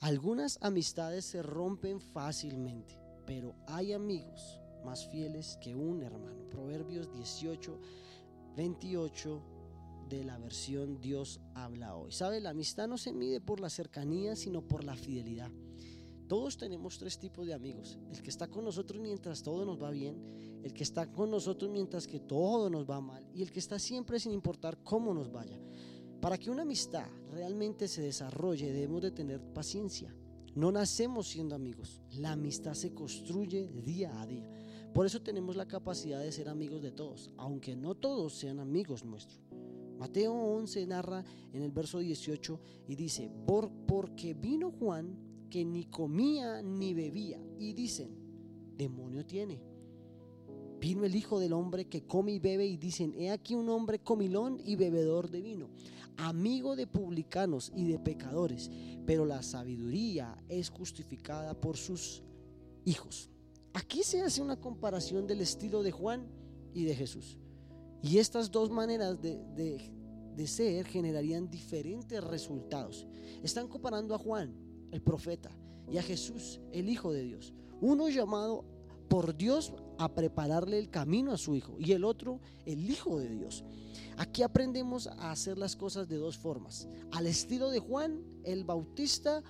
Algunas 0.00 0.58
amistades 0.60 1.24
se 1.24 1.42
rompen 1.42 2.00
fácilmente, 2.00 3.00
pero 3.26 3.54
hay 3.66 3.92
amigos 3.92 4.60
más 4.84 5.06
fieles 5.06 5.58
que 5.60 5.74
un 5.74 6.02
hermano. 6.02 6.48
Proverbios 6.50 7.10
18, 7.12 7.80
28 8.56 9.42
de 10.08 10.24
la 10.24 10.38
versión 10.38 11.00
Dios 11.00 11.40
habla 11.54 11.96
hoy. 11.96 12.12
¿Sabe? 12.12 12.40
La 12.40 12.50
amistad 12.50 12.86
no 12.88 12.98
se 12.98 13.12
mide 13.12 13.40
por 13.40 13.58
la 13.58 13.70
cercanía, 13.70 14.36
sino 14.36 14.62
por 14.62 14.84
la 14.84 14.96
fidelidad. 14.96 15.50
Todos 16.28 16.56
tenemos 16.56 16.98
tres 16.98 17.18
tipos 17.18 17.46
de 17.46 17.54
amigos. 17.54 17.98
El 18.10 18.22
que 18.22 18.30
está 18.30 18.48
con 18.48 18.64
nosotros 18.64 19.00
mientras 19.00 19.42
todo 19.42 19.64
nos 19.64 19.82
va 19.82 19.90
bien, 19.90 20.60
el 20.62 20.72
que 20.72 20.82
está 20.82 21.10
con 21.10 21.30
nosotros 21.30 21.70
mientras 21.70 22.06
que 22.06 22.18
todo 22.18 22.68
nos 22.68 22.88
va 22.88 23.00
mal 23.00 23.24
y 23.32 23.42
el 23.42 23.52
que 23.52 23.60
está 23.60 23.78
siempre 23.78 24.18
sin 24.18 24.32
importar 24.32 24.82
cómo 24.82 25.14
nos 25.14 25.30
vaya. 25.30 25.58
Para 26.26 26.38
que 26.38 26.50
una 26.50 26.62
amistad 26.62 27.06
realmente 27.30 27.86
se 27.86 28.02
desarrolle 28.02 28.72
debemos 28.72 29.00
de 29.00 29.12
tener 29.12 29.40
paciencia. 29.40 30.12
No 30.56 30.72
nacemos 30.72 31.28
siendo 31.28 31.54
amigos, 31.54 32.00
la 32.18 32.32
amistad 32.32 32.74
se 32.74 32.92
construye 32.92 33.70
día 33.84 34.20
a 34.20 34.26
día. 34.26 34.50
Por 34.92 35.06
eso 35.06 35.22
tenemos 35.22 35.54
la 35.54 35.68
capacidad 35.68 36.18
de 36.18 36.32
ser 36.32 36.48
amigos 36.48 36.82
de 36.82 36.90
todos, 36.90 37.30
aunque 37.36 37.76
no 37.76 37.94
todos 37.94 38.34
sean 38.34 38.58
amigos 38.58 39.04
nuestros. 39.04 39.40
Mateo 40.00 40.34
11 40.34 40.84
narra 40.88 41.24
en 41.52 41.62
el 41.62 41.70
verso 41.70 42.00
18 42.00 42.60
y 42.88 42.96
dice, 42.96 43.30
Por, 43.46 43.70
porque 43.86 44.34
vino 44.34 44.72
Juan 44.72 45.16
que 45.48 45.64
ni 45.64 45.84
comía 45.84 46.60
ni 46.60 46.92
bebía. 46.92 47.40
Y 47.60 47.72
dicen, 47.72 48.10
demonio 48.76 49.24
tiene. 49.24 49.62
Vino 50.80 51.04
el 51.04 51.14
Hijo 51.14 51.38
del 51.38 51.52
Hombre 51.52 51.86
que 51.86 52.06
come 52.06 52.32
y 52.32 52.38
bebe 52.38 52.66
y 52.66 52.76
dicen, 52.76 53.14
he 53.16 53.30
aquí 53.30 53.54
un 53.54 53.68
hombre 53.68 53.98
comilón 53.98 54.60
y 54.64 54.76
bebedor 54.76 55.30
de 55.30 55.40
vino, 55.40 55.68
amigo 56.16 56.76
de 56.76 56.86
publicanos 56.86 57.72
y 57.74 57.86
de 57.86 57.98
pecadores, 57.98 58.70
pero 59.06 59.24
la 59.24 59.42
sabiduría 59.42 60.36
es 60.48 60.68
justificada 60.70 61.58
por 61.58 61.76
sus 61.76 62.22
hijos. 62.84 63.30
Aquí 63.72 64.02
se 64.02 64.22
hace 64.22 64.42
una 64.42 64.60
comparación 64.60 65.26
del 65.26 65.40
estilo 65.40 65.82
de 65.82 65.92
Juan 65.92 66.26
y 66.72 66.84
de 66.84 66.94
Jesús. 66.94 67.38
Y 68.02 68.18
estas 68.18 68.50
dos 68.50 68.70
maneras 68.70 69.20
de, 69.20 69.38
de, 69.54 69.90
de 70.36 70.46
ser 70.46 70.86
generarían 70.86 71.50
diferentes 71.50 72.22
resultados. 72.22 73.06
Están 73.42 73.68
comparando 73.68 74.14
a 74.14 74.18
Juan 74.18 74.54
el 74.92 75.02
profeta, 75.02 75.50
y 75.90 75.98
a 75.98 76.02
Jesús, 76.02 76.60
el 76.72 76.88
Hijo 76.88 77.12
de 77.12 77.22
Dios. 77.22 77.52
Uno 77.80 78.08
llamado 78.08 78.64
por 79.16 79.34
Dios 79.34 79.72
a 79.96 80.12
prepararle 80.12 80.78
el 80.78 80.90
camino 80.90 81.32
a 81.32 81.38
su 81.38 81.56
Hijo 81.56 81.76
y 81.78 81.92
el 81.92 82.04
otro 82.04 82.38
el 82.66 82.90
Hijo 82.90 83.18
de 83.18 83.30
Dios. 83.30 83.64
Aquí 84.18 84.42
aprendemos 84.42 85.06
a 85.06 85.30
hacer 85.30 85.56
las 85.56 85.74
cosas 85.74 86.06
de 86.06 86.16
dos 86.16 86.36
formas, 86.36 86.86
al 87.12 87.26
estilo 87.26 87.70
de 87.70 87.78
Juan 87.78 88.22
el 88.44 88.64
Bautista 88.64 89.42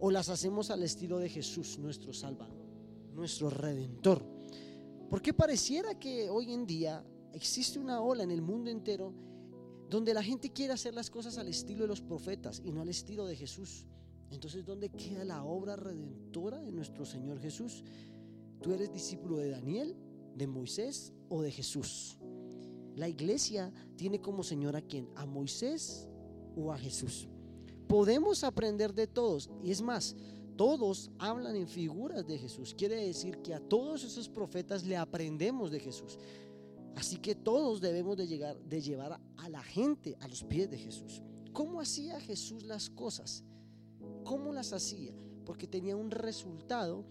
o 0.00 0.10
las 0.10 0.30
hacemos 0.30 0.72
al 0.72 0.82
estilo 0.82 1.20
de 1.20 1.28
Jesús, 1.28 1.78
nuestro 1.78 2.12
Salvador, 2.12 2.66
nuestro 3.14 3.50
Redentor. 3.50 4.26
Porque 5.08 5.32
pareciera 5.32 5.96
que 5.96 6.28
hoy 6.28 6.52
en 6.52 6.66
día 6.66 7.04
existe 7.32 7.78
una 7.78 8.00
ola 8.00 8.24
en 8.24 8.32
el 8.32 8.42
mundo 8.42 8.68
entero 8.68 9.14
donde 9.88 10.12
la 10.12 10.24
gente 10.24 10.50
quiere 10.50 10.72
hacer 10.72 10.92
las 10.92 11.08
cosas 11.08 11.38
al 11.38 11.46
estilo 11.46 11.82
de 11.82 11.88
los 11.88 12.02
profetas 12.02 12.60
y 12.64 12.72
no 12.72 12.82
al 12.82 12.88
estilo 12.88 13.26
de 13.26 13.36
Jesús. 13.36 13.86
Entonces, 14.32 14.64
¿dónde 14.64 14.88
queda 14.88 15.22
la 15.24 15.44
obra 15.44 15.76
redentora 15.76 16.60
de 16.60 16.72
nuestro 16.72 17.04
Señor 17.04 17.38
Jesús? 17.38 17.84
¿Tú 18.64 18.72
eres 18.72 18.90
discípulo 18.90 19.36
de 19.36 19.50
Daniel, 19.50 19.94
de 20.34 20.46
Moisés 20.46 21.12
o 21.28 21.42
de 21.42 21.50
Jesús? 21.50 22.16
La 22.96 23.10
iglesia 23.10 23.70
tiene 23.94 24.22
como 24.22 24.42
Señor 24.42 24.74
a 24.74 24.80
quién? 24.80 25.06
¿A 25.16 25.26
Moisés 25.26 26.08
o 26.56 26.72
a 26.72 26.78
Jesús? 26.78 27.28
Podemos 27.86 28.42
aprender 28.42 28.94
de 28.94 29.06
todos. 29.06 29.50
Y 29.62 29.70
es 29.70 29.82
más, 29.82 30.16
todos 30.56 31.10
hablan 31.18 31.56
en 31.56 31.68
figuras 31.68 32.26
de 32.26 32.38
Jesús. 32.38 32.74
Quiere 32.74 33.06
decir 33.06 33.36
que 33.42 33.52
a 33.52 33.60
todos 33.60 34.02
esos 34.02 34.30
profetas 34.30 34.82
le 34.86 34.96
aprendemos 34.96 35.70
de 35.70 35.80
Jesús. 35.80 36.18
Así 36.96 37.18
que 37.18 37.34
todos 37.34 37.82
debemos 37.82 38.16
de, 38.16 38.26
llegar, 38.26 38.58
de 38.58 38.80
llevar 38.80 39.20
a 39.36 39.48
la 39.50 39.62
gente 39.62 40.16
a 40.20 40.26
los 40.26 40.42
pies 40.42 40.70
de 40.70 40.78
Jesús. 40.78 41.20
¿Cómo 41.52 41.82
hacía 41.82 42.18
Jesús 42.18 42.64
las 42.64 42.88
cosas? 42.88 43.44
¿Cómo 44.24 44.54
las 44.54 44.72
hacía? 44.72 45.12
Porque 45.44 45.66
tenía 45.66 45.98
un 45.98 46.10
resultado 46.10 47.04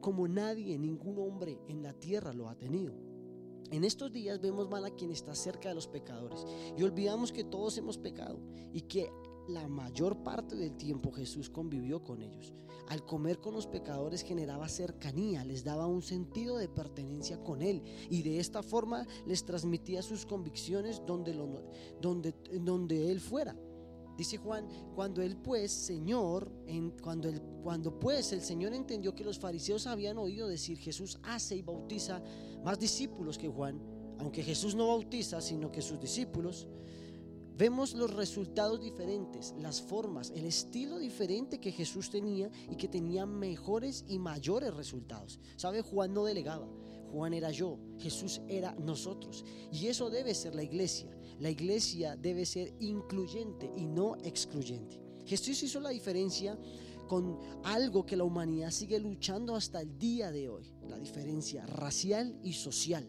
como 0.00 0.28
nadie, 0.28 0.78
ningún 0.78 1.18
hombre 1.18 1.58
en 1.68 1.82
la 1.82 1.92
tierra 1.92 2.32
lo 2.32 2.48
ha 2.48 2.56
tenido. 2.56 2.94
En 3.70 3.84
estos 3.84 4.12
días 4.12 4.40
vemos 4.40 4.68
mal 4.68 4.84
a 4.84 4.90
quien 4.90 5.12
está 5.12 5.34
cerca 5.34 5.68
de 5.68 5.76
los 5.76 5.86
pecadores 5.86 6.44
y 6.76 6.82
olvidamos 6.82 7.30
que 7.30 7.44
todos 7.44 7.78
hemos 7.78 7.98
pecado 7.98 8.40
y 8.72 8.82
que 8.82 9.12
la 9.48 9.68
mayor 9.68 10.22
parte 10.22 10.56
del 10.56 10.76
tiempo 10.76 11.12
Jesús 11.12 11.50
convivió 11.50 12.02
con 12.02 12.22
ellos. 12.22 12.52
Al 12.88 13.04
comer 13.06 13.38
con 13.38 13.54
los 13.54 13.68
pecadores 13.68 14.22
generaba 14.22 14.68
cercanía, 14.68 15.44
les 15.44 15.62
daba 15.62 15.86
un 15.86 16.02
sentido 16.02 16.56
de 16.56 16.68
pertenencia 16.68 17.40
con 17.44 17.62
Él 17.62 17.82
y 18.10 18.22
de 18.22 18.40
esta 18.40 18.64
forma 18.64 19.06
les 19.26 19.44
transmitía 19.44 20.02
sus 20.02 20.26
convicciones 20.26 21.00
donde, 21.06 21.32
donde 22.00 23.10
Él 23.12 23.20
fuera. 23.20 23.56
Dice 24.20 24.36
Juan, 24.36 24.68
cuando 24.94 25.22
él 25.22 25.38
pues, 25.38 25.72
Señor, 25.72 26.52
en, 26.66 26.90
cuando, 26.90 27.32
cuando 27.62 27.98
pues 27.98 28.34
el 28.34 28.42
Señor 28.42 28.74
entendió 28.74 29.14
que 29.14 29.24
los 29.24 29.38
fariseos 29.38 29.86
habían 29.86 30.18
oído 30.18 30.46
decir 30.46 30.76
Jesús 30.76 31.18
hace 31.22 31.56
y 31.56 31.62
bautiza 31.62 32.22
más 32.62 32.78
discípulos 32.78 33.38
que 33.38 33.48
Juan, 33.48 33.80
aunque 34.18 34.42
Jesús 34.42 34.74
no 34.74 34.88
bautiza, 34.88 35.40
sino 35.40 35.72
que 35.72 35.80
sus 35.80 35.98
discípulos, 35.98 36.68
vemos 37.56 37.94
los 37.94 38.12
resultados 38.12 38.78
diferentes, 38.82 39.54
las 39.58 39.80
formas, 39.80 40.34
el 40.36 40.44
estilo 40.44 40.98
diferente 40.98 41.58
que 41.58 41.72
Jesús 41.72 42.10
tenía 42.10 42.50
y 42.70 42.76
que 42.76 42.88
tenía 42.88 43.24
mejores 43.24 44.04
y 44.06 44.18
mayores 44.18 44.74
resultados. 44.74 45.40
¿Sabe? 45.56 45.80
Juan 45.80 46.12
no 46.12 46.24
delegaba, 46.26 46.68
Juan 47.10 47.32
era 47.32 47.50
yo, 47.52 47.78
Jesús 47.98 48.42
era 48.48 48.74
nosotros. 48.74 49.46
Y 49.72 49.86
eso 49.86 50.10
debe 50.10 50.34
ser 50.34 50.54
la 50.54 50.62
iglesia. 50.62 51.16
La 51.40 51.50
iglesia 51.50 52.16
debe 52.16 52.44
ser 52.44 52.74
incluyente 52.80 53.72
y 53.76 53.86
no 53.86 54.16
excluyente. 54.22 55.00
Jesús 55.24 55.62
hizo 55.62 55.80
la 55.80 55.90
diferencia 55.90 56.58
con 57.08 57.38
algo 57.64 58.06
que 58.06 58.16
la 58.16 58.24
humanidad 58.24 58.70
sigue 58.70 59.00
luchando 59.00 59.56
hasta 59.56 59.80
el 59.80 59.98
día 59.98 60.30
de 60.30 60.48
hoy, 60.48 60.72
la 60.88 60.98
diferencia 60.98 61.66
racial 61.66 62.38
y 62.42 62.52
social. 62.52 63.08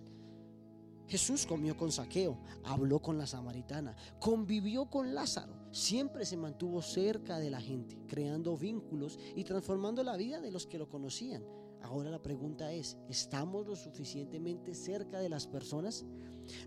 Jesús 1.08 1.46
comió 1.46 1.75
con 1.75 1.91
Saqueo, 1.91 2.40
habló 2.64 3.02
con 3.02 3.18
la 3.18 3.28
samaritana, 3.28 3.97
convivió 4.18 4.90
con 4.90 5.14
Lázaro, 5.14 5.53
siempre 5.72 6.25
se 6.25 6.38
mantuvo 6.38 6.81
cerca 6.81 7.38
de 7.38 7.50
la 7.50 7.59
gente, 7.59 7.97
creando 8.08 8.56
vínculos 8.56 9.20
y 9.36 9.44
transformando 9.44 10.03
la 10.03 10.16
vida 10.16 10.40
de 10.40 10.52
los 10.52 10.66
que 10.66 10.78
lo 10.78 10.88
conocían. 10.88 11.44
Ahora 11.84 12.09
la 12.09 12.22
pregunta 12.22 12.72
es, 12.72 12.97
¿estamos 13.09 13.68
lo 13.68 13.75
suficientemente 13.75 14.74
cerca 14.74 15.19
de 15.19 15.30
las 15.30 15.47
personas? 15.47 16.06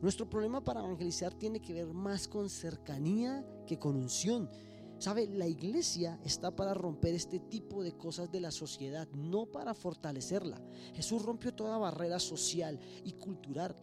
Nuestro 0.02 0.28
problema 0.28 0.62
para 0.62 0.80
evangelizar 0.80 1.34
tiene 1.34 1.60
que 1.60 1.72
ver 1.72 1.86
más 1.92 2.28
con 2.28 2.48
cercanía 2.48 3.46
que 3.66 3.78
con 3.78 3.96
unción. 3.96 4.50
¿Sabe? 4.98 5.26
La 5.26 5.46
iglesia 5.46 6.18
está 6.24 6.54
para 6.54 6.72
romper 6.72 7.14
este 7.14 7.40
tipo 7.40 7.82
de 7.82 7.96
cosas 7.96 8.30
de 8.30 8.40
la 8.40 8.50
sociedad, 8.50 9.08
no 9.12 9.46
para 9.46 9.74
fortalecerla. 9.74 10.62
Jesús 10.94 11.22
rompió 11.22 11.52
toda 11.52 11.78
barrera 11.78 12.18
social 12.18 12.78
y 13.04 13.12
cultural. 13.12 13.76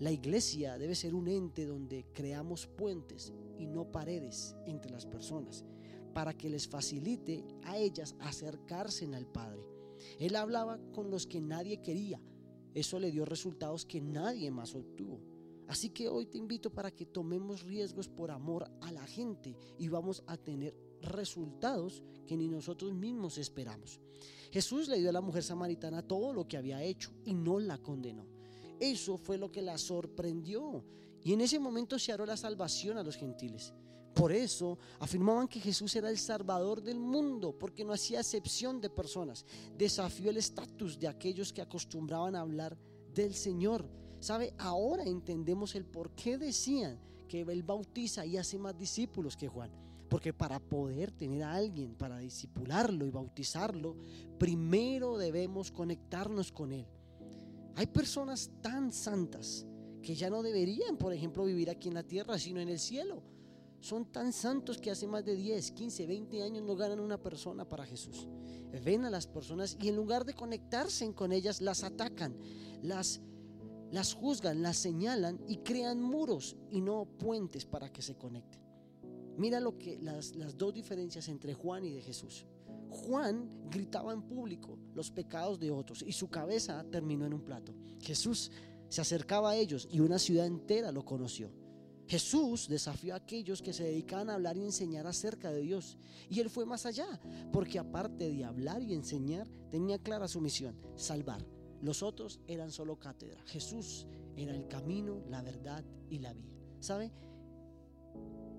La 0.00 0.10
iglesia 0.10 0.76
debe 0.76 0.94
ser 0.94 1.14
un 1.14 1.28
ente 1.28 1.64
donde 1.64 2.06
creamos 2.12 2.66
puentes 2.66 3.32
y 3.58 3.66
no 3.66 3.90
paredes 3.90 4.54
entre 4.66 4.90
las 4.90 5.06
personas, 5.06 5.64
para 6.12 6.34
que 6.34 6.50
les 6.50 6.68
facilite 6.68 7.44
a 7.62 7.78
ellas 7.78 8.14
acercarse 8.20 9.06
al 9.14 9.26
Padre. 9.26 9.75
Él 10.18 10.36
hablaba 10.36 10.78
con 10.92 11.10
los 11.10 11.26
que 11.26 11.40
nadie 11.40 11.80
quería. 11.82 12.20
Eso 12.74 12.98
le 12.98 13.10
dio 13.10 13.24
resultados 13.24 13.86
que 13.86 14.00
nadie 14.00 14.50
más 14.50 14.74
obtuvo. 14.74 15.20
Así 15.68 15.90
que 15.90 16.08
hoy 16.08 16.26
te 16.26 16.38
invito 16.38 16.70
para 16.70 16.90
que 16.90 17.06
tomemos 17.06 17.62
riesgos 17.62 18.08
por 18.08 18.30
amor 18.30 18.70
a 18.80 18.92
la 18.92 19.04
gente 19.06 19.56
y 19.78 19.88
vamos 19.88 20.22
a 20.26 20.36
tener 20.36 20.76
resultados 21.02 22.02
que 22.26 22.36
ni 22.36 22.48
nosotros 22.48 22.92
mismos 22.92 23.38
esperamos. 23.38 24.00
Jesús 24.52 24.88
le 24.88 24.98
dio 24.98 25.10
a 25.10 25.12
la 25.12 25.20
mujer 25.20 25.42
samaritana 25.42 26.06
todo 26.06 26.32
lo 26.32 26.46
que 26.46 26.56
había 26.56 26.82
hecho 26.82 27.12
y 27.24 27.34
no 27.34 27.58
la 27.58 27.78
condenó. 27.78 28.26
Eso 28.78 29.18
fue 29.18 29.38
lo 29.38 29.50
que 29.50 29.62
la 29.62 29.78
sorprendió. 29.78 30.84
Y 31.22 31.32
en 31.32 31.40
ese 31.40 31.58
momento 31.58 31.98
se 31.98 32.12
hará 32.12 32.26
la 32.26 32.36
salvación 32.36 32.98
a 32.98 33.02
los 33.02 33.16
gentiles. 33.16 33.74
Por 34.16 34.32
eso 34.32 34.78
afirmaban 34.98 35.46
que 35.46 35.60
Jesús 35.60 35.94
era 35.94 36.08
el 36.08 36.16
Salvador 36.16 36.82
del 36.82 36.98
mundo, 36.98 37.52
porque 37.52 37.84
no 37.84 37.92
hacía 37.92 38.20
excepción 38.20 38.80
de 38.80 38.88
personas. 38.88 39.44
Desafió 39.76 40.30
el 40.30 40.38
estatus 40.38 40.98
de 40.98 41.06
aquellos 41.06 41.52
que 41.52 41.60
acostumbraban 41.60 42.34
a 42.34 42.40
hablar 42.40 42.78
del 43.12 43.34
Señor. 43.34 43.86
¿Sabe? 44.18 44.54
Ahora 44.56 45.04
entendemos 45.04 45.74
el 45.74 45.84
por 45.84 46.12
qué 46.12 46.38
decían 46.38 46.98
que 47.28 47.42
Él 47.42 47.62
bautiza 47.62 48.24
y 48.24 48.38
hace 48.38 48.58
más 48.58 48.78
discípulos 48.78 49.36
que 49.36 49.48
Juan. 49.48 49.70
Porque 50.08 50.32
para 50.32 50.60
poder 50.60 51.12
tener 51.12 51.42
a 51.42 51.52
alguien, 51.52 51.94
para 51.94 52.18
discipularlo 52.18 53.04
y 53.04 53.10
bautizarlo, 53.10 53.96
primero 54.38 55.18
debemos 55.18 55.70
conectarnos 55.70 56.52
con 56.52 56.72
Él. 56.72 56.86
Hay 57.74 57.86
personas 57.88 58.50
tan 58.62 58.94
santas 58.94 59.66
que 60.00 60.14
ya 60.14 60.30
no 60.30 60.42
deberían, 60.42 60.96
por 60.96 61.12
ejemplo, 61.12 61.44
vivir 61.44 61.68
aquí 61.68 61.88
en 61.88 61.94
la 61.94 62.02
tierra, 62.02 62.38
sino 62.38 62.60
en 62.60 62.70
el 62.70 62.78
cielo 62.78 63.35
son 63.86 64.04
tan 64.06 64.32
santos 64.32 64.78
que 64.78 64.90
hace 64.90 65.06
más 65.06 65.24
de 65.24 65.36
10, 65.36 65.70
15, 65.70 66.06
20 66.08 66.42
años 66.42 66.64
no 66.64 66.74
ganan 66.74 66.98
una 66.98 67.22
persona 67.22 67.68
para 67.68 67.86
Jesús. 67.86 68.26
Ven 68.84 69.04
a 69.04 69.10
las 69.10 69.28
personas 69.28 69.76
y 69.80 69.88
en 69.88 69.96
lugar 69.96 70.24
de 70.24 70.34
conectarse 70.34 71.14
con 71.14 71.32
ellas, 71.32 71.60
las 71.60 71.84
atacan, 71.84 72.36
las, 72.82 73.20
las 73.92 74.12
juzgan, 74.12 74.60
las 74.60 74.76
señalan 74.76 75.40
y 75.46 75.58
crean 75.58 76.02
muros 76.02 76.56
y 76.68 76.80
no 76.80 77.04
puentes 77.04 77.64
para 77.64 77.92
que 77.92 78.02
se 78.02 78.16
conecten. 78.16 78.60
Mira 79.38 79.60
lo 79.60 79.78
que 79.78 79.98
las, 79.98 80.34
las 80.34 80.58
dos 80.58 80.74
diferencias 80.74 81.28
entre 81.28 81.54
Juan 81.54 81.84
y 81.84 81.92
de 81.92 82.02
Jesús. 82.02 82.44
Juan 82.90 83.48
gritaba 83.70 84.12
en 84.12 84.22
público 84.22 84.78
los 84.94 85.12
pecados 85.12 85.60
de 85.60 85.70
otros 85.70 86.02
y 86.04 86.10
su 86.12 86.28
cabeza 86.28 86.84
terminó 86.90 87.24
en 87.24 87.34
un 87.34 87.44
plato. 87.44 87.72
Jesús 88.00 88.50
se 88.88 89.00
acercaba 89.00 89.50
a 89.50 89.56
ellos 89.56 89.86
y 89.90 90.00
una 90.00 90.18
ciudad 90.18 90.46
entera 90.46 90.90
lo 90.90 91.04
conoció. 91.04 91.65
Jesús 92.06 92.68
desafió 92.68 93.14
a 93.14 93.18
aquellos 93.18 93.62
que 93.62 93.72
se 93.72 93.84
dedicaban 93.84 94.30
a 94.30 94.34
hablar 94.34 94.56
y 94.56 94.62
enseñar 94.62 95.06
acerca 95.06 95.50
de 95.50 95.60
Dios. 95.60 95.98
Y 96.30 96.40
él 96.40 96.50
fue 96.50 96.64
más 96.64 96.86
allá, 96.86 97.20
porque 97.52 97.78
aparte 97.78 98.30
de 98.30 98.44
hablar 98.44 98.82
y 98.82 98.94
enseñar, 98.94 99.48
tenía 99.70 99.98
clara 99.98 100.28
su 100.28 100.40
misión, 100.40 100.76
salvar. 100.94 101.44
Los 101.82 102.02
otros 102.02 102.40
eran 102.46 102.70
solo 102.70 102.98
cátedra. 102.98 103.42
Jesús 103.46 104.06
era 104.36 104.54
el 104.54 104.68
camino, 104.68 105.22
la 105.28 105.42
verdad 105.42 105.84
y 106.08 106.18
la 106.20 106.32
vida. 106.32 106.54
¿Sabe? 106.78 107.12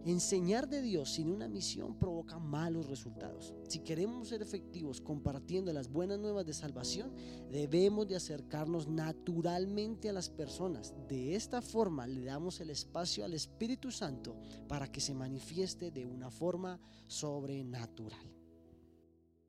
Enseñar 0.06 0.70
de 0.70 0.82
Dios 0.82 1.12
sin 1.12 1.30
una 1.30 1.50
misión 1.50 2.00
provoca 2.00 2.40
malos 2.40 2.88
resultados. 2.88 3.54
Si 3.68 3.80
queremos 3.80 4.30
ser 4.30 4.42
efectivos 4.42 5.02
compartiendo 5.02 5.74
las 5.74 5.90
buenas 5.90 6.18
nuevas 6.18 6.46
de 6.46 6.54
salvación, 6.54 7.12
debemos 7.52 8.08
de 8.08 8.16
acercarnos 8.16 8.88
naturalmente 8.88 10.08
a 10.08 10.14
las 10.14 10.30
personas. 10.30 10.94
De 11.10 11.36
esta 11.36 11.62
forma 11.62 12.08
le 12.08 12.24
damos 12.24 12.62
el 12.62 12.70
espacio 12.70 13.26
al 13.26 13.34
Espíritu 13.34 13.92
Santo 13.92 14.38
para 14.70 14.90
que 14.90 15.02
se 15.02 15.14
manifieste 15.14 15.92
de 15.92 16.06
una 16.06 16.32
forma 16.32 16.80
sobrenatural. 17.08 18.37